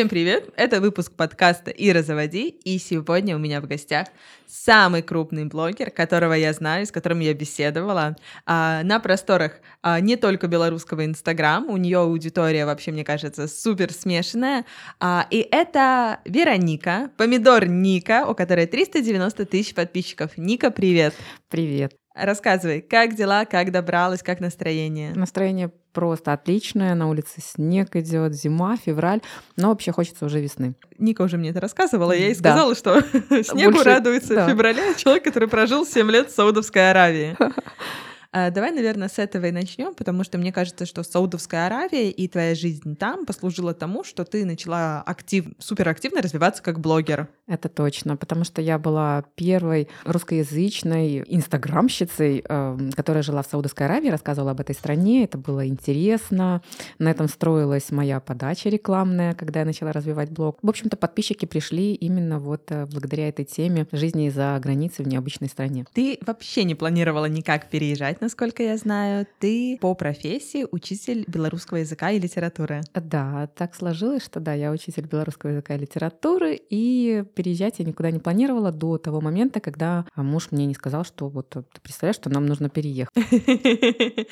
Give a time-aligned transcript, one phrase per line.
[0.00, 0.48] Всем привет!
[0.56, 4.06] Это выпуск подкаста «Ира, заводи», и сегодня у меня в гостях
[4.46, 8.16] самый крупный блогер, которого я знаю, с которым я беседовала
[8.46, 13.92] а, на просторах а, не только белорусского Инстаграм, у нее аудитория вообще, мне кажется, супер
[13.92, 14.64] смешанная,
[15.00, 20.30] а, и это Вероника, помидор Ника, у которой 390 тысяч подписчиков.
[20.38, 21.14] Ника, привет!
[21.50, 21.92] Привет!
[22.14, 25.12] Рассказывай, как дела, как добралась, как настроение?
[25.14, 29.20] Настроение просто отличное, на улице снег идет, зима, февраль,
[29.56, 30.74] но вообще хочется уже весны.
[30.98, 32.78] Ника уже мне это рассказывала, я ей сказала, да.
[32.78, 33.00] что
[33.42, 33.84] снегу Больше...
[33.84, 34.46] радуется да.
[34.46, 37.36] в феврале человек, который прожил 7 лет в Саудовской Аравии.
[38.32, 42.28] А, давай, наверное, с этого и начнем, потому что мне кажется, что Саудовская Аравия и
[42.28, 47.28] твоя жизнь там послужила тому, что ты начала актив, суперактивно развиваться как блогер.
[47.48, 54.10] Это точно, потому что я была первой русскоязычной инстаграмщицей, эм, которая жила в Саудовской Аравии,
[54.10, 55.24] рассказывала об этой стране.
[55.24, 56.62] Это было интересно.
[57.00, 60.58] На этом строилась моя подача рекламная, когда я начала развивать блог.
[60.62, 65.48] В общем-то, подписчики пришли именно вот э, благодаря этой теме жизни за границей в необычной
[65.48, 65.84] стране.
[65.92, 69.26] Ты вообще не планировала никак переезжать насколько я знаю.
[69.38, 72.82] Ты по профессии учитель белорусского языка и литературы.
[72.94, 78.10] Да, так сложилось, что да, я учитель белорусского языка и литературы, и переезжать я никуда
[78.10, 82.30] не планировала до того момента, когда муж мне не сказал, что вот ты представляешь, что
[82.30, 83.14] нам нужно переехать.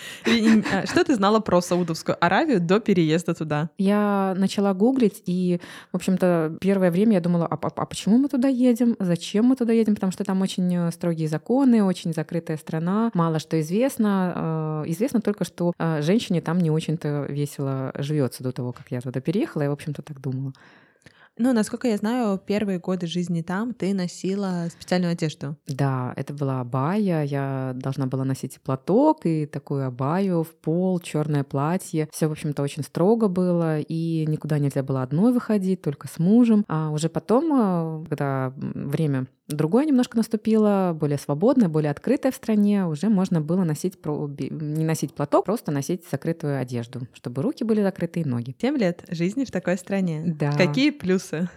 [0.71, 3.71] А что ты знала про Саудовскую Аравию до переезда туда?
[3.79, 5.61] Я начала гуглить, и,
[5.93, 8.97] в общем-то, первое время я думала, а, а, а почему мы туда едем?
[8.99, 9.95] Зачем мы туда едем?
[9.95, 14.83] Потому что там очень э, строгие законы, очень закрытая страна, мало что известно известно.
[14.85, 19.01] Э, известно только, что э, женщине там не очень-то весело живется до того, как я
[19.01, 19.63] туда переехала.
[19.63, 20.53] Я, в общем-то, так думала.
[21.41, 25.57] Ну, насколько я знаю, первые годы жизни там ты носила специальную одежду.
[25.69, 27.23] Да, это была абая.
[27.23, 32.09] Я должна была носить и платок, и такую абаю в пол, черное платье.
[32.13, 36.65] Все, в общем-то, очень строго было, и никуда нельзя было одной выходить, только с мужем.
[36.67, 42.87] А уже потом, э, когда время Другое немножко наступило, более свободное, более открытое в стране.
[42.87, 48.21] Уже можно было носить, не носить платок, просто носить закрытую одежду, чтобы руки были закрыты
[48.21, 48.55] и ноги.
[48.61, 50.23] Семь лет жизни в такой стране.
[50.27, 50.53] Да.
[50.53, 51.49] Какие плюсы?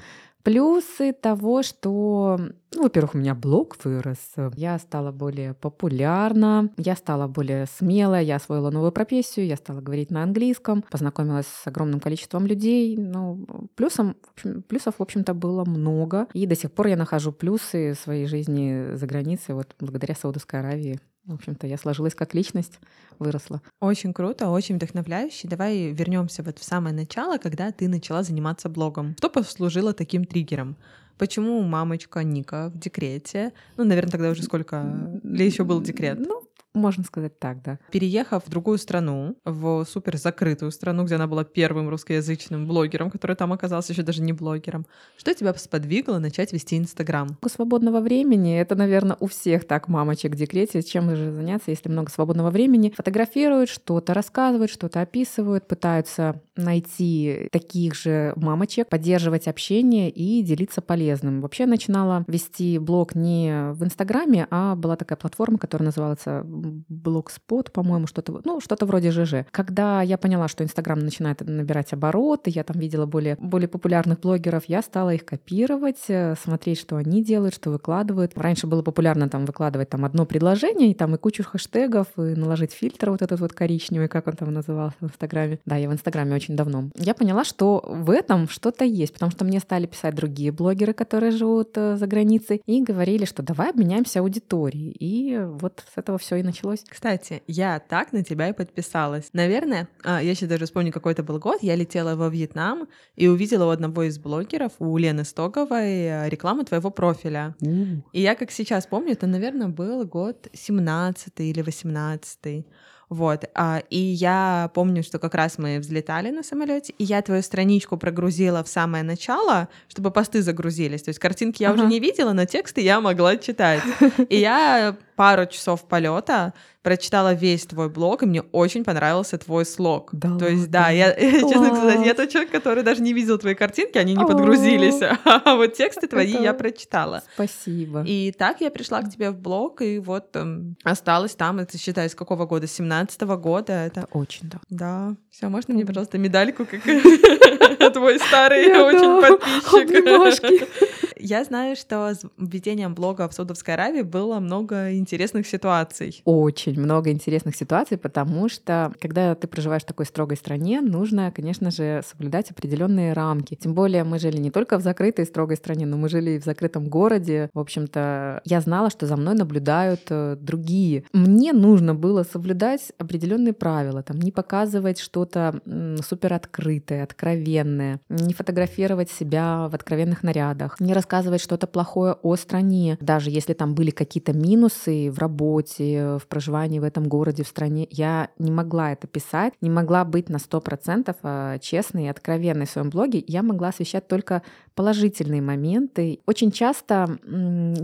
[0.43, 2.39] Плюсы того, что,
[2.73, 4.17] ну, во-первых, у меня блог вырос,
[4.55, 10.09] я стала более популярна, я стала более смелая, я освоила новую профессию, я стала говорить
[10.09, 12.97] на английском, познакомилась с огромным количеством людей.
[12.97, 16.27] Ну, плюсом, в общем, плюсов, в общем-то, было много.
[16.33, 20.99] И до сих пор я нахожу плюсы своей жизни за границей, вот благодаря Саудовской Аравии.
[21.25, 22.79] В общем-то, я сложилась как личность,
[23.19, 23.61] выросла.
[23.79, 25.47] Очень круто, очень вдохновляюще.
[25.47, 29.15] Давай вернемся вот в самое начало, когда ты начала заниматься блогом.
[29.17, 30.77] Что послужило таким триггером?
[31.19, 33.53] Почему мамочка Ника в декрете?
[33.77, 35.19] Ну, наверное, тогда уже сколько?
[35.23, 36.17] Или еще был декрет?
[36.19, 36.41] Ну,
[36.73, 37.79] можно сказать так, да.
[37.91, 43.35] Переехав в другую страну, в супер закрытую страну, где она была первым русскоязычным блогером, который
[43.35, 44.85] там оказался еще даже не блогером,
[45.17, 47.27] что тебя сподвигло начать вести Инстаграм?
[47.27, 48.59] Много свободного времени.
[48.59, 50.81] Это, наверное, у всех так мамочек в декрете.
[50.81, 52.93] Чем же заняться, если много свободного времени?
[52.95, 61.41] Фотографируют что-то, рассказывают, что-то описывают, пытаются найти таких же мамочек, поддерживать общение и делиться полезным.
[61.41, 66.43] Вообще начинала вести блог не в Инстаграме, а была такая платформа, которая называется
[66.89, 69.45] Блогспот, по-моему, что-то, ну, что-то вроде ЖЖ.
[69.51, 74.63] Когда я поняла, что Инстаграм начинает набирать обороты, я там видела более, более популярных блогеров,
[74.67, 78.33] я стала их копировать, э, смотреть, что они делают, что выкладывают.
[78.35, 82.71] Раньше было популярно там выкладывать там одно предложение, и там и кучу хэштегов, и наложить
[82.71, 85.59] фильтр вот этот вот коричневый, как он там назывался в Инстаграме.
[85.65, 86.89] Да, я в Инстаграме очень давно.
[86.95, 91.31] Я поняла, что в этом что-то есть, потому что мне стали писать другие блогеры, которые
[91.31, 94.95] живут э, за границей, и говорили, что давай обменяемся аудиторией.
[94.99, 96.83] И вот с этого все и началось.
[96.87, 99.29] Кстати, я так на тебя и подписалась.
[99.33, 103.27] Наверное, а, я сейчас даже вспомню, какой это был год, я летела во Вьетнам и
[103.27, 107.55] увидела у одного из блогеров, у Лены Стоговой, э, рекламу твоего профиля.
[107.61, 108.01] Mm.
[108.13, 112.65] И я, как сейчас помню, это, наверное, был год 17 или 18
[113.11, 113.43] вот.
[113.55, 117.97] А, и я помню, что как раз мы взлетали на самолете, и я твою страничку
[117.97, 121.01] прогрузила в самое начало, чтобы посты загрузились.
[121.01, 121.81] То есть картинки я ага.
[121.81, 123.81] уже не видела, но тексты я могла читать.
[124.29, 130.09] И я пару часов полета прочитала весь твой блог, и мне очень понравился твой слог.
[130.11, 133.53] Да, То есть, да, я, честно сказать, я тот человек, который даже не видел твои
[133.53, 137.21] картинки, они не подгрузились, а вот тексты твои я прочитала.
[137.35, 138.03] Спасибо.
[138.05, 142.09] И так я пришла к тебе в блог, и вот эм, осталась там, это считай,
[142.09, 142.67] с какого года?
[142.67, 143.73] 17 -го года?
[143.73, 144.59] Это очень, да.
[144.69, 145.15] Да.
[145.29, 146.81] Все, можно мне, пожалуйста, медальку, как
[147.93, 151.00] твой старый очень подписчик?
[151.23, 156.21] Я знаю, что с введением блога в Саудовской Аравии было много интересных ситуаций.
[156.25, 161.69] Очень много интересных ситуаций, потому что, когда ты проживаешь в такой строгой стране, нужно, конечно
[161.69, 163.53] же, соблюдать определенные рамки.
[163.53, 166.43] Тем более мы жили не только в закрытой строгой стране, но мы жили и в
[166.43, 167.51] закрытом городе.
[167.53, 171.03] В общем-то, я знала, что за мной наблюдают э, другие.
[171.13, 175.61] Мне нужно было соблюдать определенные правила, там, не показывать что-то
[176.03, 182.97] супер открытое, откровенное, не фотографировать себя в откровенных нарядах, не рассказывать что-то плохое о стране,
[183.01, 187.87] даже если там были какие-то минусы в работе, в проживании в этом городе, в стране,
[187.89, 192.69] я не могла это писать, не могла быть на 100% а, честной и откровенной в
[192.69, 194.41] своем блоге, я могла освещать только
[194.75, 196.19] положительные моменты.
[196.25, 197.19] Очень часто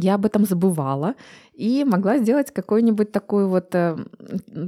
[0.01, 1.15] я об этом забывала,
[1.57, 3.97] и могла сделать какой-нибудь такой вот, э,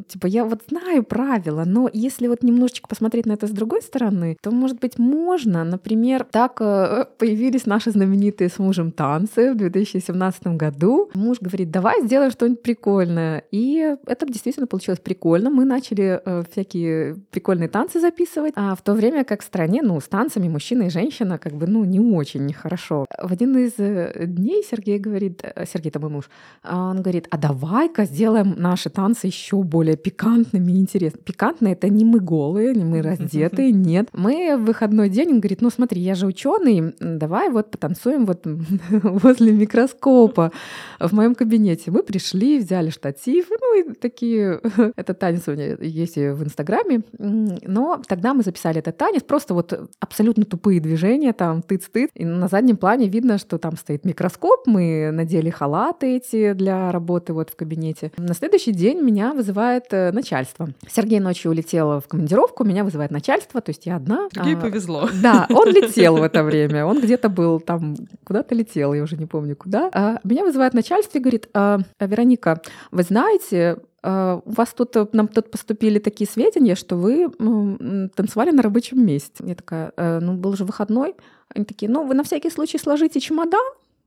[0.07, 4.37] типа, я вот знаю правила, но если вот немножечко посмотреть на это с другой стороны,
[4.41, 10.47] то, может быть, можно, например, так э, появились наши знаменитые с мужем танцы в 2017
[10.47, 11.09] году.
[11.13, 13.43] Муж говорит, давай сделаем что-нибудь прикольное.
[13.51, 15.49] И это действительно получилось прикольно.
[15.49, 19.99] Мы начали э, всякие прикольные танцы записывать, а в то время как в стране, ну,
[19.99, 23.05] с танцами мужчина и женщина как бы, ну, не очень нехорошо.
[23.21, 26.29] В один из дней Сергей говорит, Сергей, это мой муж,
[26.63, 31.23] он говорит, а давай-ка сделаем наши танцы еще более пикантными и интересными.
[31.23, 34.09] Пикантные это не мы голые, не мы раздетые, нет.
[34.13, 38.38] Мы в выходной день, он говорит, ну смотри, я же ученый, давай вот потанцуем вот
[38.89, 40.51] возле микроскопа
[40.99, 41.91] в моем кабинете.
[41.91, 44.61] Мы пришли, взяли штатив, ну и такие,
[44.95, 49.89] это танец у меня есть в Инстаграме, но тогда мы записали этот танец, просто вот
[49.99, 55.11] абсолютно тупые движения, там тыц-тыц, и на заднем плане видно, что там стоит микроскоп, мы
[55.11, 58.11] надели халаты эти для для работы вот в кабинете.
[58.17, 60.69] На следующий день меня вызывает э, начальство.
[60.87, 64.29] Сергей ночью улетел в командировку, меня вызывает начальство, то есть я одна.
[64.33, 65.09] Сергею а, повезло.
[65.23, 67.95] Да, он летел в это время, он где-то был там,
[68.29, 69.89] куда-то летел, я уже не помню куда.
[69.91, 72.61] А, меня вызывает начальство и говорит, а, Вероника,
[72.91, 78.51] вы знаете, Uh, у вас тут, нам тут поступили такие сведения, что вы ну, танцевали
[78.51, 79.43] на рабочем месте.
[79.45, 81.15] Я такая, э, ну, был же выходной.
[81.53, 83.59] Они такие, ну, вы на всякий случай сложите чемодан,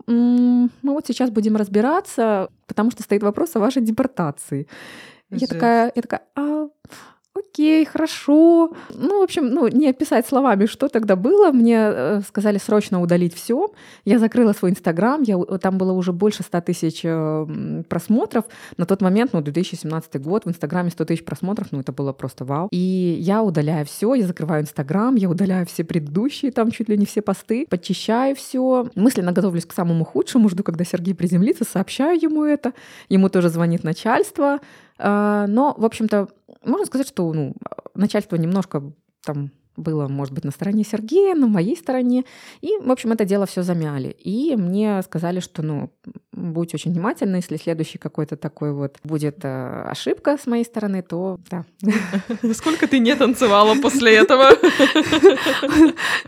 [0.07, 4.67] мы вот сейчас будем разбираться, потому что стоит вопрос о вашей депортации.
[5.31, 6.69] Я такая, я такая, а
[7.53, 8.73] окей, хорошо.
[8.91, 11.53] Ну, в общем, ну, не описать словами, что тогда было.
[11.53, 13.73] Мне э, сказали срочно удалить все.
[14.05, 18.45] Я закрыла свой Инстаграм, я, там было уже больше 100 тысяч э, просмотров.
[18.77, 22.45] На тот момент, ну, 2017 год, в Инстаграме 100 тысяч просмотров, ну, это было просто
[22.45, 22.69] вау.
[22.71, 27.07] И я удаляю все, я закрываю Инстаграм, я удаляю все предыдущие, там чуть ли не
[27.07, 32.45] все посты, подчищаю все, мысленно готовлюсь к самому худшему, жду, когда Сергей приземлится, сообщаю ему
[32.45, 32.73] это.
[33.09, 34.61] Ему тоже звонит начальство,
[35.03, 36.29] но, в общем-то,
[36.65, 37.55] можно сказать, что ну,
[37.95, 38.93] начальство немножко
[39.25, 42.25] там было, может быть, на стороне Сергея, на моей стороне.
[42.61, 44.09] И, в общем, это дело все замяли.
[44.09, 45.91] И мне сказали, что, ну,
[46.33, 51.39] будь очень внимательна, если следующий какой-то такой вот будет э, ошибка с моей стороны, то
[51.51, 51.65] да.
[52.55, 54.51] Сколько ты не танцевала после этого?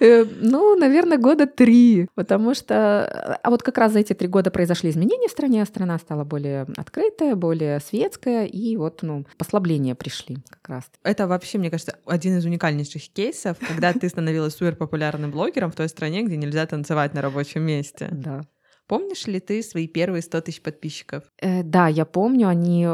[0.01, 3.39] Э, ну, наверное, года три, потому что...
[3.43, 6.25] А вот как раз за эти три года произошли изменения в стране, а страна стала
[6.25, 10.85] более открытая, более светская, и вот, ну, послабления пришли как раз.
[11.03, 15.77] Это вообще, мне кажется, один из уникальнейших кейсов, когда ты становилась супер популярным блогером в
[15.77, 18.09] той стране, где нельзя танцевать на рабочем месте.
[18.13, 18.43] Да.
[18.95, 21.25] Помнишь ли ты свои первые 100 тысяч подписчиков?
[21.41, 22.87] Э, да, я помню, они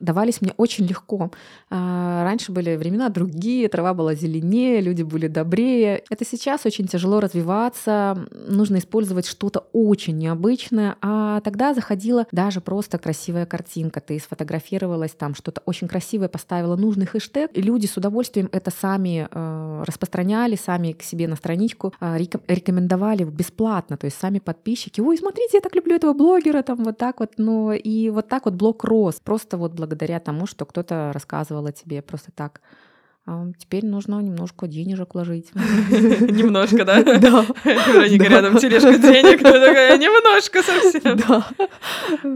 [0.00, 1.30] давались мне очень легко.
[1.70, 6.02] А, раньше были времена другие, трава была зеленее, люди были добрее.
[6.10, 12.98] Это сейчас очень тяжело развиваться, нужно использовать что-то очень необычное, а тогда заходила даже просто
[12.98, 18.48] красивая картинка, ты сфотографировалась там, что-то очень красивое, поставила нужный хэштег, и люди с удовольствием
[18.52, 24.38] это сами э, распространяли, сами к себе на страничку э, рекомендовали бесплатно, то есть сами
[24.38, 28.10] подписчики, ой, смотри, смотрите, я так люблю этого блогера, там вот так вот, ну и
[28.10, 32.30] вот так вот блог рос, просто вот благодаря тому, что кто-то рассказывал о тебе просто
[32.32, 32.60] так.
[33.26, 35.50] А теперь нужно немножко денежек вложить.
[35.54, 37.02] Немножко, да?
[37.24, 37.46] Да.
[37.64, 41.16] Вероника рядом тележка денег, такая, немножко совсем.
[41.16, 41.48] Да.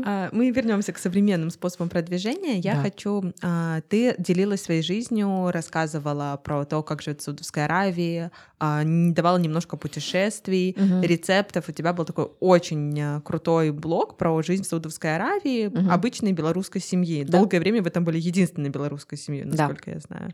[0.07, 2.59] А, мы вернемся к современным способам продвижения.
[2.59, 3.35] Я хочу...
[3.43, 9.77] А, ты делилась своей жизнью, рассказывала про то, как живет в Саудовской Аравии, давала немножко
[9.77, 11.69] путешествий, рецептов.
[11.69, 17.25] У тебя был такой очень крутой блог про жизнь в Саудовской Аравии, обычной белорусской семьи.
[17.25, 20.33] Долгое время в этом были единственной белорусской семьей, насколько я знаю.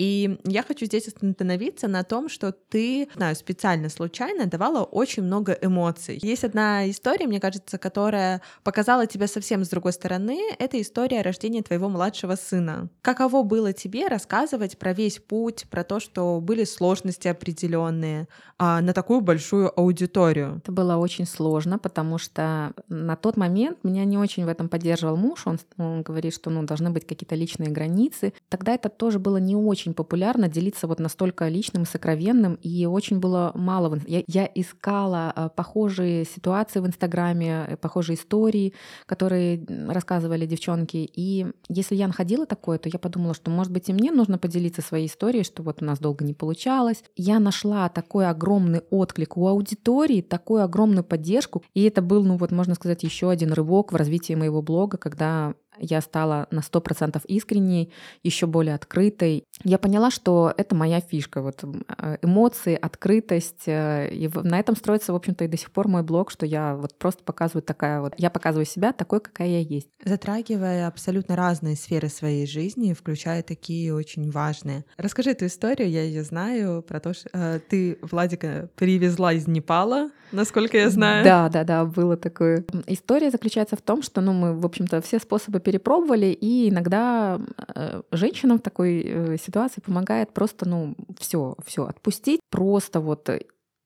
[0.00, 5.52] И я хочу здесь остановиться на том, что ты, знаю, специально, случайно давала очень много
[5.52, 6.18] эмоций.
[6.22, 10.40] Есть одна история, мне кажется, которая показала тебя совсем с другой стороны.
[10.58, 12.88] Это история рождения твоего младшего сына.
[13.02, 18.26] Каково было тебе рассказывать про весь путь, про то, что были сложности определенные
[18.58, 20.62] а, на такую большую аудиторию?
[20.62, 25.18] Это было очень сложно, потому что на тот момент меня не очень в этом поддерживал
[25.18, 25.46] муж.
[25.46, 28.32] Он, он говорит, что ну, должны быть какие-то личные границы.
[28.48, 33.52] Тогда это тоже было не очень популярно делиться вот настолько личным сокровенным, и очень было
[33.54, 33.98] мало.
[34.06, 38.74] Я, я искала а, похожие ситуации в Инстаграме, э, похожие истории,
[39.06, 41.08] которые рассказывали девчонки.
[41.14, 44.82] И если я находила такое, то я подумала, что, может быть, и мне нужно поделиться
[44.82, 47.02] своей историей, что вот у нас долго не получалось.
[47.16, 51.62] Я нашла такой огромный отклик у аудитории, такую огромную поддержку.
[51.74, 55.54] И это был, ну вот, можно сказать, еще один рывок в развитии моего блога, когда
[55.78, 59.44] я стала на 100% искренней, еще более открытой.
[59.64, 63.66] Я поняла, что это моя фишка, вот э, эмоции, открытость.
[63.66, 66.74] Э, и на этом строится, в общем-то, и до сих пор мой блог, что я
[66.74, 69.88] вот просто показываю такая вот, я показываю себя такой, какая я есть.
[70.04, 74.84] Затрагивая абсолютно разные сферы своей жизни, включая такие очень важные.
[74.96, 80.10] Расскажи эту историю, я ее знаю, про то, что э, ты Владика привезла из Непала,
[80.32, 81.24] насколько я знаю.
[81.24, 82.64] Да, да, да, было такое.
[82.86, 87.40] История заключается в том, что, ну, мы, в общем-то, все способы перепробовали, и иногда
[87.74, 93.28] э, женщинам в такой э, ситуации помогает просто, ну, все, все отпустить, просто вот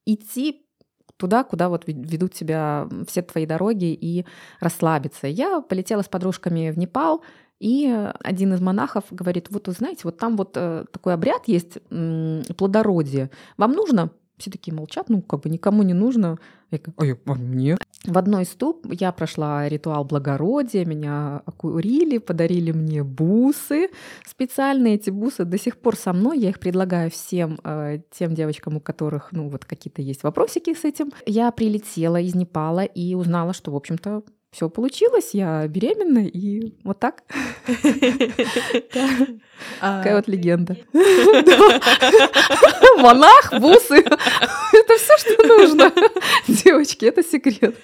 [0.06, 0.66] идти
[1.16, 4.24] туда, куда вот ведут тебя все твои дороги и
[4.60, 5.26] расслабиться.
[5.26, 7.22] Я полетела с подружками в Непал,
[7.60, 7.88] и
[8.20, 11.78] один из монахов говорит, вот знаете, вот там вот э, такой обряд есть,
[12.56, 13.30] плодородие.
[13.56, 14.10] Вам нужно?
[14.44, 16.38] Все такие молчат, ну, как бы никому не нужно.
[16.70, 17.78] Я говорю, а, а нет.
[18.04, 23.88] В одной из туп я прошла ритуал благородия, меня окурили, подарили мне бусы
[24.26, 24.96] специальные.
[24.96, 28.80] Эти бусы до сих пор со мной, я их предлагаю всем э, тем девочкам, у
[28.80, 31.10] которых, ну, вот какие-то есть вопросики с этим.
[31.24, 34.24] Я прилетела из Непала и узнала, что, в общем-то,
[34.54, 37.24] все получилось, я беременна, и вот так.
[39.80, 40.76] А, Такая вот легенда.
[42.98, 43.98] Монах, бусы.
[43.98, 45.92] Это все, что нужно.
[46.48, 47.76] Девочки, это секрет.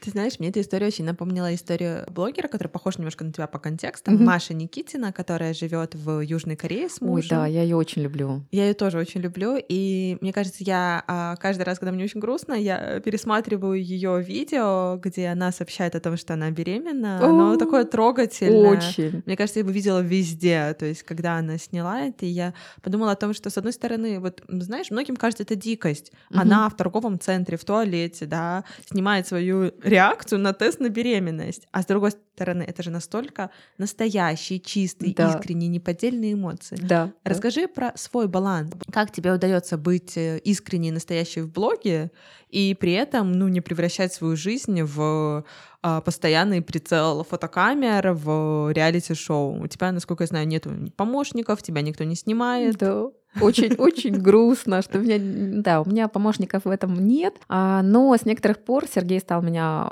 [0.00, 3.58] Ты знаешь, мне эта история очень напомнила историю блогера, который похож немножко на тебя по
[3.58, 4.22] контекстам.
[4.24, 7.16] Маша Никитина, которая живет в Южной Корее с мужем.
[7.16, 8.42] Ой, да, я ее очень люблю.
[8.50, 9.56] Я ее тоже очень люблю.
[9.68, 14.96] И мне кажется, я а, каждый раз, когда мне очень грустно, я пересматриваю ее видео,
[15.02, 17.18] где она сообщает о том, что она беременна.
[17.24, 18.78] Оно такое трогательное.
[18.78, 19.22] Очень.
[19.26, 20.74] Мне кажется, я бы видела везде.
[20.78, 24.42] То есть, когда она сняла это, я подумала о том, что, с одной стороны, вот,
[24.48, 26.12] знаешь, многим кажется, это дикость.
[26.30, 26.40] Угу.
[26.40, 31.66] Она в торговом центре, в туалете, да, снимает свою реакцию на тест на беременность.
[31.72, 35.30] А с другой стороны, это же настолько настоящие, чистые, да.
[35.30, 36.76] искренние, неподдельные эмоции.
[36.80, 37.12] Да.
[37.24, 37.68] Расскажи да.
[37.68, 38.72] про свой баланс.
[38.90, 42.10] Как тебе удается быть э, искренней, настоящей в блоге
[42.48, 45.44] и при этом, ну, не превращать свою жизнь в
[45.82, 49.62] постоянный прицел фотокамер в реалити-шоу.
[49.62, 52.76] У тебя, насколько я знаю, нет помощников, тебя никто не снимает.
[52.78, 53.10] Да.
[53.40, 55.16] Очень, очень грустно, что у меня,
[55.62, 59.88] да, у меня помощников в этом нет, а, но с некоторых пор Сергей стал меня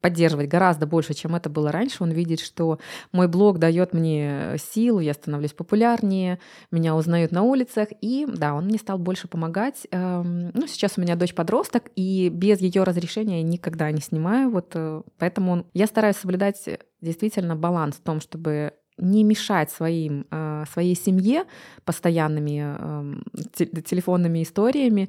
[0.00, 2.02] поддерживать гораздо больше, чем это было раньше.
[2.02, 2.78] Он видит, что
[3.12, 6.38] мой блог дает мне силу, я становлюсь популярнее,
[6.70, 7.88] меня узнают на улицах.
[8.00, 9.86] И да, он мне стал больше помогать.
[9.90, 14.50] Эм, ну, сейчас у меня дочь подросток, и без ее разрешения я никогда не снимаю.
[14.50, 16.68] Вот э, поэтому я стараюсь соблюдать
[17.00, 21.44] действительно баланс в том, чтобы не мешать своим, э, своей семье
[21.84, 25.08] постоянными эм, телефонными историями,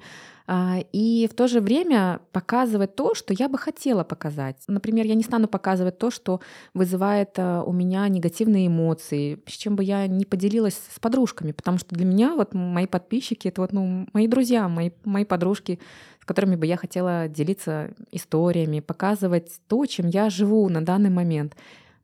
[0.53, 4.57] а, и в то же время показывать то, что я бы хотела показать.
[4.67, 6.41] Например, я не стану показывать то, что
[6.73, 11.77] вызывает э, у меня негативные эмоции, с чем бы я не поделилась с подружками, потому
[11.77, 15.79] что для меня вот мои подписчики— это вот ну, мои друзья, мои, мои подружки,
[16.21, 21.55] с которыми бы я хотела делиться историями, показывать то, чем я живу на данный момент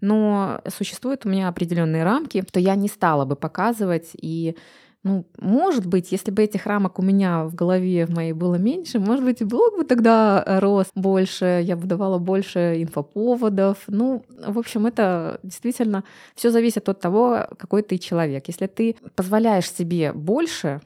[0.02, 4.56] но существуют у меня определенные рамки, что я не стала бы показывать и
[5.04, 9.00] ну, может быть, если бы этих рамок у меня в голове в моей было меньше,
[9.00, 13.78] может быть, и блог бы тогда рос больше, я бы давала больше инфоповодов.
[13.88, 16.04] Ну, в общем, это действительно
[16.36, 18.48] все зависит от того, какой ты человек.
[18.48, 20.82] Если ты позволяешь себе больше,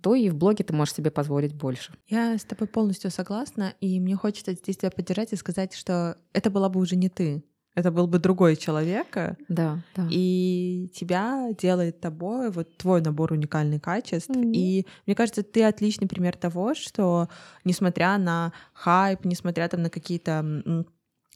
[0.00, 1.92] то и в блоге ты можешь себе позволить больше.
[2.08, 6.48] Я с тобой полностью согласна, и мне хочется здесь тебя поддержать и сказать, что это
[6.48, 7.42] была бы уже не ты
[7.74, 9.14] это был бы другой человек,
[9.48, 10.06] да, да.
[10.10, 14.30] и тебя делает тобой вот твой набор уникальных качеств.
[14.30, 14.52] Mm-hmm.
[14.52, 17.28] И мне кажется, ты отличный пример того, что
[17.64, 20.44] несмотря на хайп, несмотря там на какие-то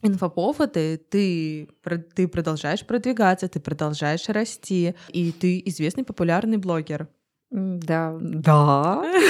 [0.03, 1.69] инфоповоды, ты,
[2.15, 7.07] ты продолжаешь продвигаться, ты продолжаешь расти, и ты известный популярный блогер.
[7.49, 9.01] Да, да.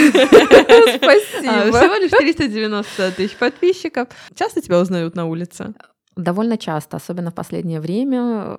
[0.97, 1.71] Спасибо.
[1.71, 4.09] Всего лишь 390 тысяч подписчиков.
[4.35, 5.73] Часто тебя узнают на улице?
[6.17, 8.57] Довольно часто, особенно в последнее время,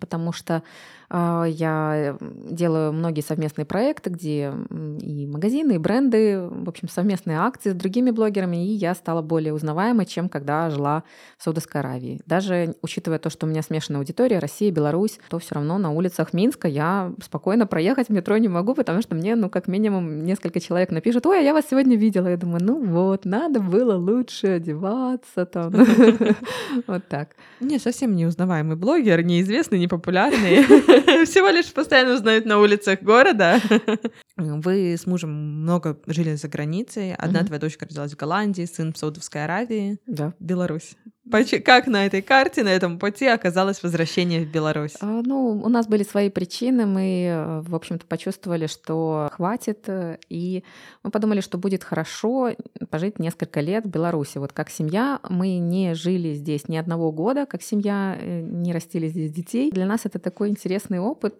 [0.00, 0.62] потому что
[1.10, 4.52] а, я делаю многие совместные проекты, где
[5.00, 9.54] и магазины, и бренды, в общем, совместные акции с другими блогерами, и я стала более
[9.54, 11.04] узнаваемой, чем когда жила
[11.38, 12.20] в Саудовской Аравии.
[12.26, 16.32] Даже учитывая то, что у меня смешанная аудитория, Россия, Беларусь, то все равно на улицах
[16.32, 20.60] Минска я спокойно проехать в метро не могу, потому что мне, ну, как минимум, несколько
[20.60, 22.28] человек напишут, ой, а я вас сегодня видела.
[22.28, 25.72] Я думаю, ну вот, надо было лучше одеваться там.
[26.88, 27.36] Вот так.
[27.60, 30.64] Не, совсем неузнаваемый блогер, неизвестный, непопулярный.
[31.26, 33.60] Всего лишь постоянно узнают на улицах города.
[34.36, 37.14] Вы с мужем много жили за границей.
[37.14, 39.98] Одна твоя дочка родилась в Голландии, сын в Саудовской Аравии.
[40.06, 40.32] Да.
[40.40, 40.96] Беларусь.
[41.64, 44.96] Как на этой карте, на этом пути оказалось возвращение в Беларусь?
[45.00, 46.86] А, ну, у нас были свои причины.
[46.86, 50.64] Мы, э, в общем-то, почувствовали, что хватит, э, и
[51.02, 52.52] мы подумали, что будет хорошо
[52.90, 54.38] пожить несколько лет в Беларуси.
[54.38, 59.08] Вот как семья мы не жили здесь ни одного года, как семья э, не растили
[59.08, 59.70] здесь детей.
[59.70, 61.38] Для нас это такой интересный опыт,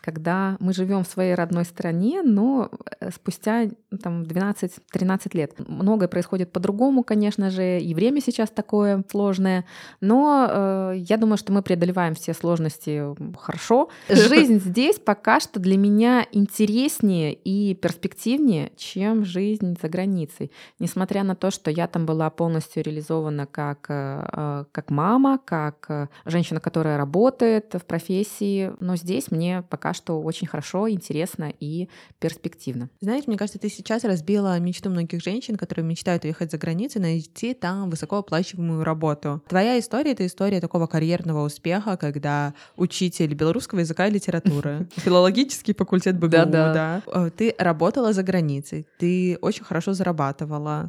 [0.00, 2.70] когда мы живем в своей родной стране, но
[3.14, 3.68] спустя
[4.02, 5.54] там 12-13 лет.
[5.66, 9.64] Многое происходит по-другому, конечно же, и время сейчас так такое сложное.
[10.02, 13.02] Но э, я думаю, что мы преодолеваем все сложности
[13.38, 13.88] хорошо.
[14.10, 20.50] Жизнь здесь пока что для меня интереснее и перспективнее, чем жизнь за границей.
[20.78, 26.08] Несмотря на то, что я там была полностью реализована как, э, как мама, как э,
[26.26, 32.90] женщина, которая работает в профессии, но здесь мне пока что очень хорошо, интересно и перспективно.
[33.00, 37.54] Знаешь, мне кажется, ты сейчас разбила мечту многих женщин, которые мечтают уехать за границу, найти
[37.54, 39.42] там высокооплачиваемую оплачиваемую работу.
[39.48, 46.18] Твоя история— это история такого карьерного успеха, когда учитель белорусского языка и литературы, филологический факультет
[46.18, 47.02] БГУ, да.
[47.06, 50.86] Э, ты работала за границей, ты очень хорошо зарабатывала.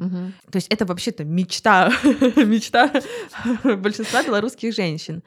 [0.50, 1.90] То есть это вообще-то мечта,
[2.36, 2.90] мечта
[3.76, 5.22] большинства белорусских женщин,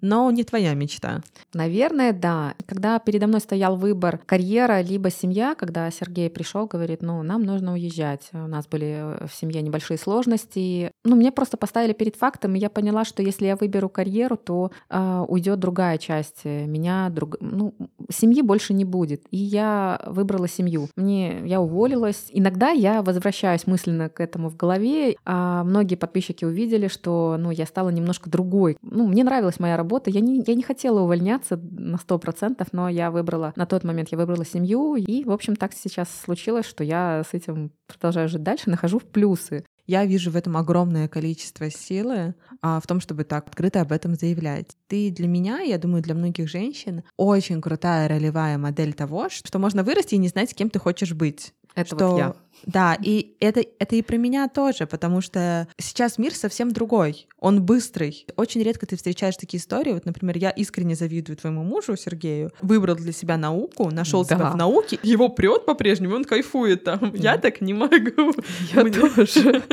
[0.00, 1.22] но не твоя мечта.
[1.54, 2.54] Наверное, да.
[2.66, 7.72] Когда передо мной стоял выбор карьера либо семья, когда Сергей пришел, говорит, ну, нам нужно
[7.72, 8.28] уезжать.
[8.32, 10.90] У нас были в семье небольшие сложности.
[11.04, 14.36] Ну, мне просто поставили поставили перед фактом, и я поняла, что если я выберу карьеру,
[14.36, 17.36] то э, уйдет другая часть меня, друг...
[17.40, 17.74] ну,
[18.10, 19.22] семьи больше не будет.
[19.30, 20.88] И я выбрала семью.
[20.96, 22.26] Мне я уволилась.
[22.30, 25.16] Иногда я возвращаюсь мысленно к этому в голове.
[25.24, 28.76] А многие подписчики увидели, что ну, я стала немножко другой.
[28.82, 30.10] Ну, мне нравилась моя работа.
[30.10, 34.08] Я не, я не хотела увольняться на сто процентов, но я выбрала на тот момент
[34.10, 34.96] я выбрала семью.
[34.96, 39.04] И, в общем, так сейчас случилось, что я с этим продолжаю жить дальше, нахожу в
[39.04, 39.64] плюсы.
[39.86, 44.14] Я вижу в этом огромное количество силы, а, в том, чтобы так открыто об этом
[44.14, 44.76] заявлять.
[44.88, 49.82] Ты для меня, я думаю, для многих женщин очень крутая ролевая модель того, что можно
[49.82, 51.54] вырасти и не знать, с кем ты хочешь быть.
[51.74, 52.08] Это что...
[52.08, 52.36] вот я.
[52.64, 57.62] Да, и это, это и про меня тоже, потому что сейчас мир совсем другой, он
[57.62, 58.26] быстрый.
[58.36, 59.92] Очень редко ты встречаешь такие истории.
[59.92, 62.50] Вот, например, я искренне завидую твоему мужу Сергею.
[62.60, 64.36] Выбрал для себя науку, нашел да.
[64.36, 67.12] себя в науке, его прет по-прежнему, он кайфует там.
[67.14, 68.32] Я так не могу.
[68.74, 69.62] Я тоже.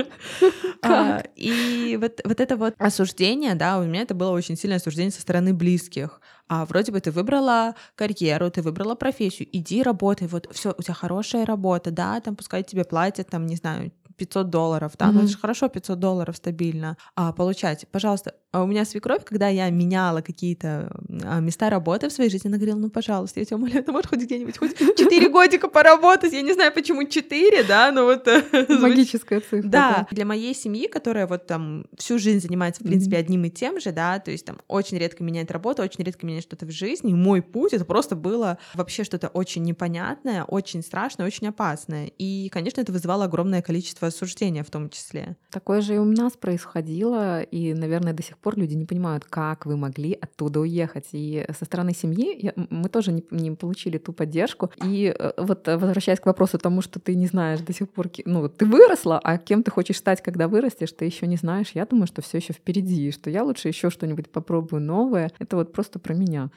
[0.86, 5.12] А, и вот, вот это вот осуждение, да, у меня это было очень сильное осуждение
[5.12, 6.20] со стороны близких
[6.54, 10.94] а вроде бы ты выбрала карьеру, ты выбрала профессию, иди работай, вот все, у тебя
[10.94, 15.12] хорошая работа, да, там пускай тебе платят, там, не знаю, 500 долларов, да, mm-hmm.
[15.12, 17.88] ну это же хорошо 500 долларов стабильно а, получать.
[17.92, 20.92] Пожалуйста, а у меня свекровь, когда я меняла какие-то
[21.24, 24.10] а, места работы в своей жизни, она говорила, ну, пожалуйста, я тебя умоляю, ты можешь
[24.10, 28.28] хоть где-нибудь хоть 4 годика поработать, я не знаю, почему 4, да, но вот...
[28.28, 29.68] Э, Магическая цифра.
[29.68, 33.80] Да, для моей семьи, которая вот там всю жизнь занимается, в принципе, одним и тем
[33.80, 37.14] же, да, то есть там очень редко меняет работу, очень редко меняет что-то в жизни,
[37.14, 42.12] мой путь, это просто было вообще что-то очень непонятное, очень страшное, очень опасное.
[42.18, 45.36] И, конечно, это вызывало огромное количество осуждения в том числе.
[45.50, 49.66] Такое же и у нас происходило, и, наверное, до сих пор люди не понимают, как
[49.66, 51.10] вы могли оттуда уехать.
[51.12, 54.72] И со стороны семьи я, мы тоже не, не получили ту поддержку.
[54.84, 58.10] И э, вот э, возвращаясь к вопросу тому, что ты не знаешь до сих пор,
[58.26, 61.72] ну, ты выросла, а кем ты хочешь стать, когда вырастешь, ты еще не знаешь.
[61.74, 65.32] Я думаю, что все еще впереди, что я лучше еще что-нибудь попробую новое.
[65.40, 66.50] Это вот просто про меня.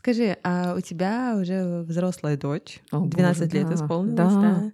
[0.00, 4.40] Скажи, а у тебя уже взрослая дочь, О, 12 боже, лет да, исполнилось, да.
[4.40, 4.72] да?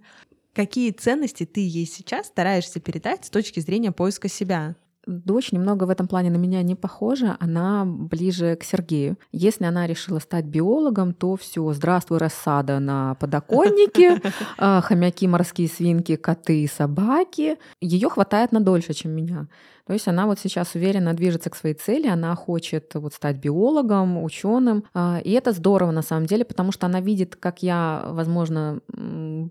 [0.57, 4.75] Какие ценности ты ей сейчас стараешься передать с точки зрения поиска себя?
[5.05, 9.17] дочь немного в этом плане на меня не похожа, она ближе к Сергею.
[9.31, 14.21] Если она решила стать биологом, то все, здравствуй, рассада на подоконнике,
[14.57, 17.57] а, хомяки, морские свинки, коты и собаки.
[17.79, 19.47] Ее хватает на дольше, чем меня.
[19.87, 24.21] То есть она вот сейчас уверенно движется к своей цели, она хочет вот стать биологом,
[24.21, 28.81] ученым, а, и это здорово на самом деле, потому что она видит, как я, возможно,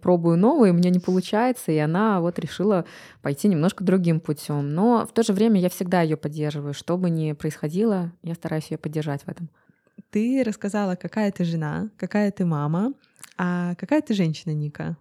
[0.03, 2.85] пробую новые, у меня не получается, и она вот решила
[3.23, 4.75] пойти немножко другим путем.
[4.75, 8.71] Но в то же время я всегда ее поддерживаю, что бы ни происходило, я стараюсь
[8.71, 9.49] ее поддержать в этом.
[10.11, 12.93] Ты рассказала, какая ты жена, какая ты мама,
[13.39, 14.99] а какая ты женщина, Ника?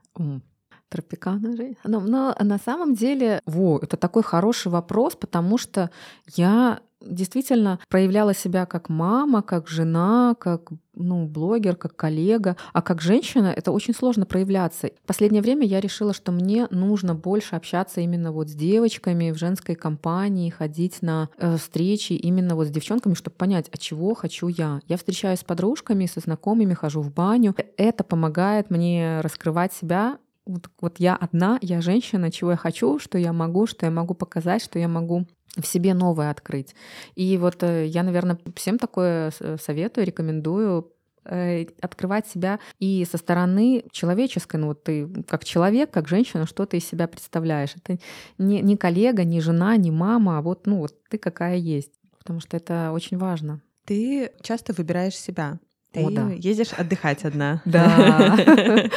[0.96, 1.78] Тропикана жизнь.
[1.84, 5.92] Но, но на самом деле, во, это такой хороший вопрос, потому что
[6.36, 13.02] я действительно проявляла себя как мама, как жена, как ну, блогер, как коллега, а как
[13.02, 14.90] женщина это очень сложно проявляться.
[15.04, 19.38] В последнее время я решила, что мне нужно больше общаться именно вот с девочками в
[19.38, 24.48] женской компании, ходить на э, встречи именно вот с девчонками, чтобы понять, от чего хочу
[24.48, 24.80] я.
[24.88, 27.56] Я встречаюсь с подружками, со знакомыми, хожу в баню.
[27.78, 33.18] Это помогает мне раскрывать себя вот, вот я одна, я женщина, чего я хочу, что
[33.18, 35.26] я могу, что я могу показать, что я могу
[35.58, 36.76] в себе новое открыть.
[37.16, 39.32] И вот э, я, наверное, всем такое
[39.62, 40.92] советую, рекомендую
[41.26, 46.66] э, открывать себя и со стороны человеческой, ну вот ты как человек, как женщина, что
[46.66, 47.76] ты из себя представляешь.
[47.76, 48.00] Это
[48.38, 52.40] не, не коллега, не жена, не мама, а вот, ну, вот ты какая есть, потому
[52.40, 53.62] что это очень важно.
[53.86, 55.60] Ты часто выбираешь себя.
[55.96, 56.30] Ты О, да.
[56.32, 57.62] ездишь отдыхать одна.
[57.76, 58.36] Да.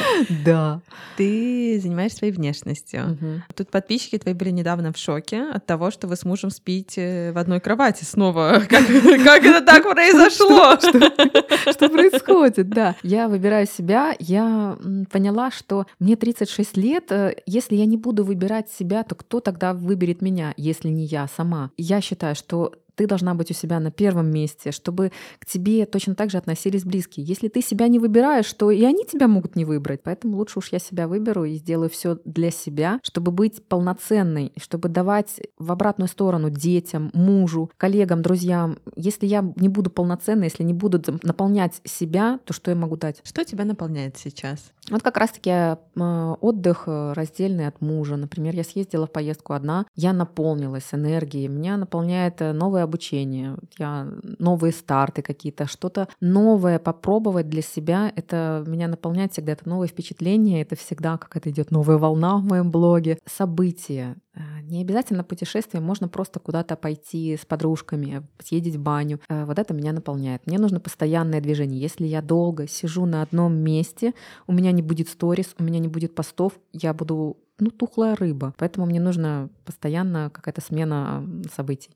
[0.45, 0.81] Да.
[1.15, 3.17] Ты занимаешься своей внешностью.
[3.55, 7.37] Тут подписчики твои были недавно в шоке от того, что вы с мужем спите в
[7.37, 8.61] одной кровати снова.
[8.69, 10.77] Как, это так произошло?
[10.77, 12.95] Что, что происходит, да.
[13.03, 14.77] Я выбираю себя, я
[15.11, 19.73] поняла, что мне 36 лет, э, если я не буду выбирать себя, то кто тогда
[19.73, 21.71] выберет меня, если не я сама?
[21.77, 26.15] Я считаю, что ты должна быть у себя на первом месте, чтобы к тебе точно
[26.15, 27.25] так же относились близкие.
[27.25, 30.01] Если ты себя не выбираешь, то и они тебя могут не выбрать.
[30.03, 34.89] Поэтому лучше уж я себя выберу и сделаю все для себя, чтобы быть полноценной, чтобы
[34.89, 38.79] давать в обратную сторону детям, мужу, коллегам, друзьям.
[38.97, 43.21] Если я не буду полноценной, если не буду наполнять себя, то что я могу дать?
[43.23, 44.73] Что тебя наполняет сейчас?
[44.89, 45.75] Вот как раз-таки э,
[46.41, 48.15] отдых э, раздельный от мужа.
[48.15, 54.07] Например, я съездила в поездку одна, я наполнилась энергией, меня наполняет э, новое обучение, я
[54.39, 58.11] новые старты какие-то, что-то новое попробовать для себя.
[58.15, 62.71] Это меня наполняет всегда, это новые впечатления, это всегда какая-то идет новая волна в моем
[62.71, 63.17] блоге.
[63.25, 64.15] События.
[64.63, 69.19] Не обязательно путешествие, можно просто куда-то пойти с подружками, съездить в баню.
[69.27, 70.45] Вот это меня наполняет.
[70.45, 71.81] Мне нужно постоянное движение.
[71.81, 74.13] Если я долго сижу на одном месте,
[74.47, 78.53] у меня не будет сторис, у меня не будет постов, я буду ну, тухлая рыба.
[78.57, 81.91] Поэтому мне нужно постоянно какая-то смена событий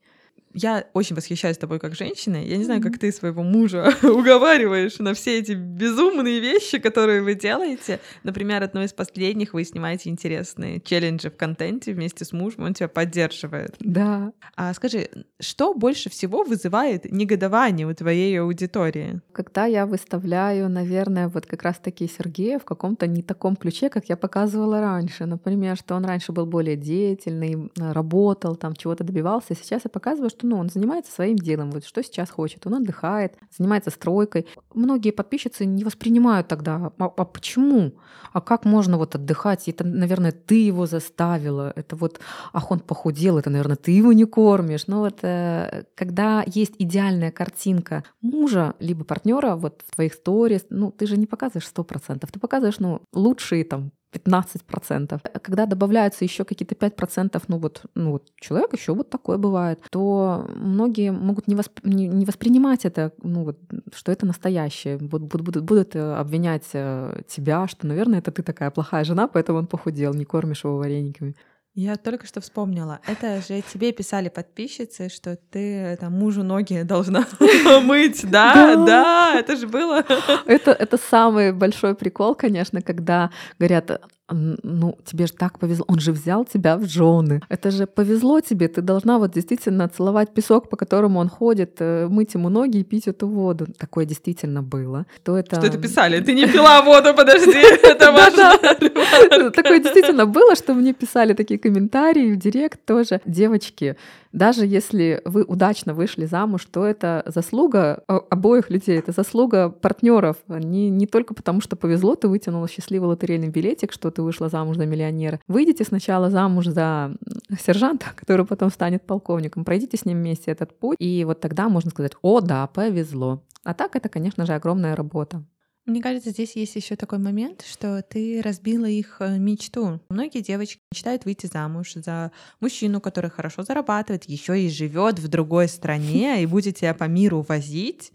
[0.54, 2.48] я очень восхищаюсь тобой как женщиной.
[2.48, 7.36] Я не знаю, как ты своего мужа уговариваешь на все эти безумные вещи, которые вы
[7.36, 8.00] делаете.
[8.24, 12.88] Например, одно из последних вы снимаете интересные челленджи в контенте вместе с мужем, он тебя
[12.88, 13.76] поддерживает.
[13.80, 14.32] Да.
[14.56, 19.22] А скажи, что больше всего вызывает негодование у твоей аудитории?
[19.32, 24.18] Когда я выставляю, наверное, вот как раз-таки Сергея в каком-то не таком ключе, как я
[24.18, 25.26] показывала раньше.
[25.26, 29.56] Например, что он раньше был более деятельный, работал, там чего-то добивался.
[29.56, 32.66] Сейчас я показываю, что ну, он занимается своим делом, вот что сейчас хочет.
[32.68, 34.46] Он отдыхает, занимается стройкой.
[34.74, 37.94] Многие подписчицы не воспринимают тогда, а, а почему?
[38.32, 39.68] А как можно вот отдыхать?
[39.68, 41.72] Это, наверное, ты его заставила.
[41.76, 42.20] Это вот,
[42.52, 44.88] ах, он похудел, это, наверное, ты его не кормишь.
[44.88, 50.92] Но вот э, когда есть идеальная картинка мужа, либо партнера вот в твоих сторис, ну,
[50.92, 55.20] ты же не показываешь сто процентов, ты показываешь, ну, лучшие там 15%.
[55.42, 60.48] Когда добавляются еще какие-то 5%, ну вот, ну вот человек еще вот такое бывает, то
[60.56, 61.80] многие могут не, восп...
[61.84, 63.58] не, не воспринимать это, ну вот,
[63.94, 64.98] что это настоящее.
[64.98, 69.60] Будут, будут, будут э, обвинять э, тебя, что, наверное, это ты такая плохая жена, поэтому
[69.60, 71.36] он похудел, не кормишь его варениками.
[71.76, 73.00] Я только что вспомнила.
[73.08, 77.26] Это же тебе писали подписчицы, что ты там мужу ноги должна
[77.84, 78.30] мыть.
[78.30, 80.06] Да, да, это же было.
[80.46, 86.12] Это, это самый большой прикол, конечно, когда говорят, ну, тебе же так повезло, он же
[86.12, 87.42] взял тебя в жены.
[87.50, 92.08] Это же повезло тебе, ты должна вот действительно целовать песок, по которому он ходит, э,
[92.08, 93.68] мыть ему ноги и пить эту воду.
[93.78, 95.06] Такое действительно было.
[95.22, 95.58] Что это...
[95.58, 96.22] Что это писали?
[96.22, 97.52] Ты не пила воду, подожди,
[97.84, 99.52] это важно.
[99.52, 103.20] Такое действительно было, что мне писали такие комментарии в директ тоже.
[103.26, 103.98] Девочки,
[104.32, 110.38] даже если вы удачно вышли замуж, то это заслуга обоих людей, это заслуга партнеров.
[110.48, 114.78] Не, не только потому, что повезло, ты вытянула счастливый лотерейный билетик, что ты вышла замуж
[114.78, 115.40] за миллионера.
[115.48, 117.16] Выйдите сначала замуж за
[117.60, 119.66] сержанта, который потом станет полковником.
[119.66, 123.44] Пройдите с ним вместе этот путь, и вот тогда можно сказать, о, да, повезло.
[123.64, 125.44] А так это, конечно же, огромная работа.
[125.86, 130.00] Мне кажется, здесь есть еще такой момент, что ты разбила их э, мечту.
[130.08, 135.68] Многие девочки мечтают выйти замуж за мужчину, который хорошо зарабатывает, еще и живет в другой
[135.68, 138.14] стране и будет тебя по миру возить,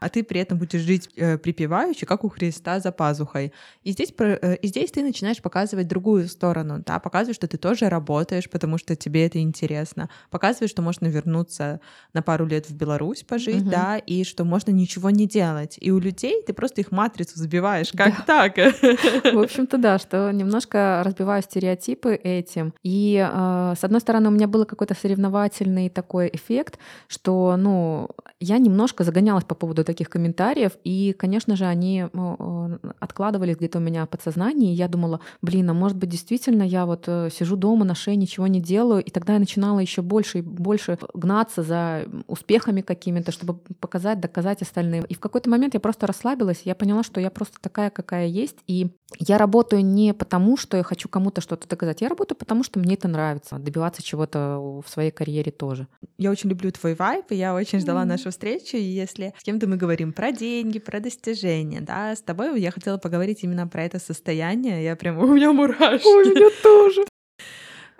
[0.00, 3.52] а ты при этом будешь жить э, припеваючи, как у Христа за пазухой.
[3.82, 7.88] И здесь, э, и здесь ты начинаешь показывать другую сторону, да, показываешь, что ты тоже
[7.88, 11.80] работаешь, потому что тебе это интересно, показываешь, что можно вернуться
[12.12, 15.78] на пару лет в Беларусь пожить, да, и что можно ничего не делать.
[15.80, 17.90] И у людей ты просто их матрицу забиваешь.
[17.92, 18.48] Как да.
[18.48, 18.56] так?
[19.34, 22.74] В общем-то, да, что немножко разбиваю стереотипы этим.
[22.82, 28.08] И, э, с одной стороны, у меня был какой-то соревновательный такой эффект, что, ну,
[28.40, 33.80] я немножко загонялась по поводу таких комментариев, и, конечно же, они ну, откладывались где-то у
[33.80, 37.56] меня в подсознании, и я думала, блин, а может быть, действительно я вот э, сижу
[37.56, 41.62] дома на шее, ничего не делаю, и тогда я начинала еще больше и больше гнаться
[41.62, 45.04] за успехами какими-то, чтобы показать, доказать остальным.
[45.04, 48.26] И в какой-то момент я просто расслабилась, я поняла, поняла, что я просто такая, какая
[48.26, 52.62] есть, и я работаю не потому, что я хочу кому-то что-то доказать, я работаю потому,
[52.64, 55.86] что мне это нравится, добиваться чего-то в своей карьере тоже.
[56.18, 58.06] Я очень люблю твой вайп, и я очень ждала mm-hmm.
[58.06, 62.60] нашу встречу, и если с кем-то мы говорим про деньги, про достижения, да, с тобой
[62.60, 66.06] я хотела поговорить именно про это состояние, я прям, у меня мурашки.
[66.06, 67.07] У меня тоже.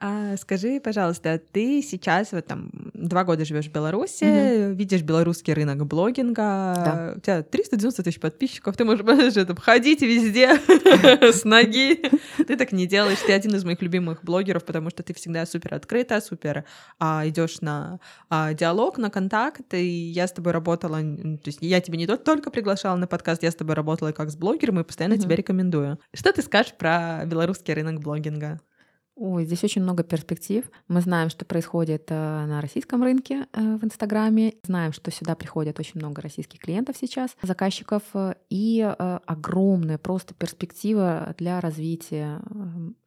[0.00, 4.74] А скажи, пожалуйста, ты сейчас вот там два года живешь в Беларуси, угу.
[4.76, 7.14] видишь белорусский рынок блогинга, да.
[7.16, 9.04] у тебя 390 тысяч подписчиков, ты можешь
[9.46, 10.54] там, ходить везде
[11.32, 12.00] с ноги.
[12.36, 15.74] Ты так не делаешь, ты один из моих любимых блогеров, потому что ты всегда супер
[15.74, 16.64] открыта, супер
[17.00, 17.98] а, идешь на
[18.30, 22.52] а, диалог, на контакт, и я с тобой работала, то есть я тебя не только
[22.52, 25.98] приглашала на подкаст, я с тобой работала как с блогером и постоянно тебя рекомендую.
[26.14, 28.60] Что ты скажешь про белорусский рынок блогинга?
[29.20, 30.64] Ой, здесь очень много перспектив.
[30.86, 34.54] Мы знаем, что происходит э, на российском рынке э, в Инстаграме.
[34.62, 38.80] Знаем, что сюда приходят очень много российских клиентов сейчас, заказчиков, э, и
[39.26, 42.40] огромная просто перспектива для развития,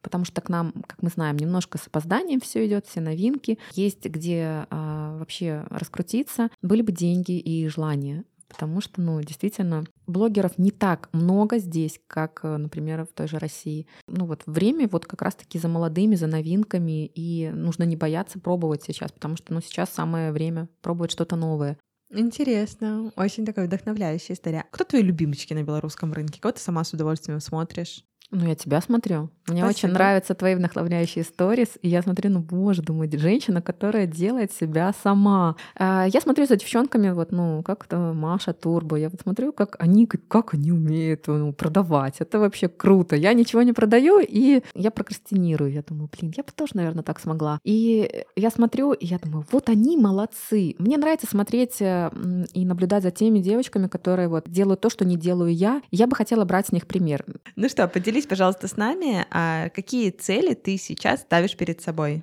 [0.02, 3.58] потому что к нам, как мы знаем, немножко с опозданием все идет, все новинки.
[3.72, 6.50] Есть где вообще раскрутиться.
[6.60, 12.40] Были бы деньги и желание потому что, ну, действительно, блогеров не так много здесь, как,
[12.42, 13.86] э, например, в той же России.
[14.06, 18.82] Ну вот время вот как раз-таки за молодыми, за новинками, и нужно не бояться пробовать
[18.82, 21.78] сейчас, потому что, ну, сейчас самое время пробовать что-то новое.
[22.10, 24.66] Интересно, очень такая вдохновляющая история.
[24.70, 26.40] Кто твои любимчики на белорусском рынке?
[26.40, 28.04] Кого ты сама с удовольствием смотришь?
[28.32, 29.28] Ну, я тебя смотрю.
[29.46, 29.66] Мне Спасибо.
[29.66, 31.78] очень нравятся твои вдохновляющие сторис.
[31.82, 35.56] И я смотрю, ну, боже, думаю, женщина, которая делает себя сама.
[35.76, 38.96] А, я смотрю за девчонками, вот, ну, как то Маша Турбо.
[38.96, 42.16] Я вот смотрю, как они, как они умеют ну, продавать.
[42.20, 43.16] Это вообще круто.
[43.16, 45.70] Я ничего не продаю, и я прокрастинирую.
[45.70, 47.58] Я думаю, блин, я бы тоже, наверное, так смогла.
[47.64, 50.74] И я смотрю, и я думаю, вот они молодцы.
[50.78, 52.10] Мне нравится смотреть э,
[52.54, 55.82] и наблюдать за теми девочками, которые вот делают то, что не делаю я.
[55.90, 57.26] Я бы хотела брать с них пример.
[57.56, 62.22] Ну что, поделись поделись, пожалуйста, с нами, а какие цели ты сейчас ставишь перед собой?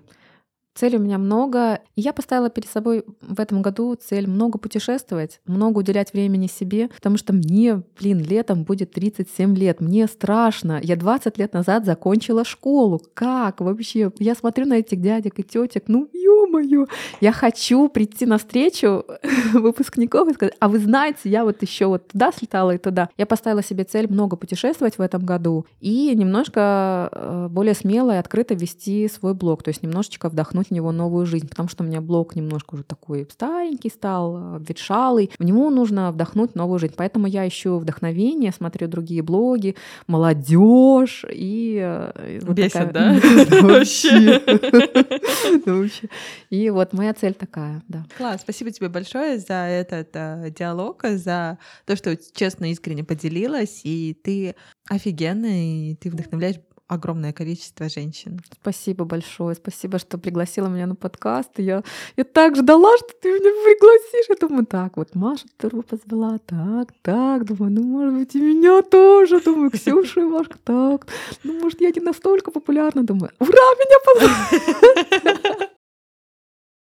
[0.80, 1.82] Целей у меня много.
[1.98, 6.88] И я поставила перед собой в этом году цель много путешествовать, много уделять времени себе,
[6.88, 9.82] потому что мне, блин, летом будет 37 лет.
[9.82, 10.80] Мне страшно.
[10.82, 13.02] Я 20 лет назад закончила школу.
[13.14, 14.14] Как вообще?
[14.20, 15.84] Я смотрю на этих дядек и тетек.
[15.88, 16.86] Ну, ё-моё.
[17.20, 19.04] Я хочу прийти на встречу
[19.54, 23.10] выпускников и сказать, а вы знаете, я вот еще вот туда слетала и туда.
[23.18, 28.18] Я поставила себе цель много путешествовать в этом году и немножко э, более смело и
[28.18, 31.88] открыто вести свой блог, то есть немножечко вдохнуть в него новую жизнь, потому что у
[31.88, 35.32] меня блог немножко уже такой старенький стал, обветшалый.
[35.38, 36.94] В него нужно вдохнуть новую жизнь.
[36.96, 39.76] Поэтому я ищу вдохновение, смотрю другие блоги,
[40.08, 42.10] молодежь и...
[42.42, 43.20] Бесит, да?
[43.62, 44.42] Вообще.
[46.50, 48.06] И вот моя цель такая, да.
[48.18, 54.18] Класс, спасибо тебе большое за этот э, диалог, за то, что честно, искренне поделилась, и
[54.24, 54.56] ты
[54.90, 56.58] офигенная, и ты вдохновляешь
[56.90, 58.42] огромное количество женщин.
[58.62, 61.52] Спасибо большое, спасибо, что пригласила меня на подкаст.
[61.58, 61.84] Я,
[62.18, 64.26] я так ждала, что ты меня пригласишь.
[64.30, 67.46] Я думаю, так, вот Маша Турбо позвала, так, так.
[67.46, 69.40] Думаю, ну, может быть, и меня тоже.
[69.40, 71.08] Думаю, Ксюша и Машка, так.
[71.44, 73.04] Ну, может, я не настолько популярна.
[73.04, 75.60] Думаю, ура, меня позвали.